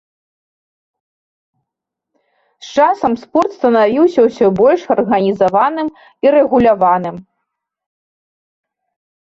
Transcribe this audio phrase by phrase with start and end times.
[2.69, 5.87] З часам спорт станавіўся ўсё больш арганізаваным
[6.27, 7.15] і рэгуляваным.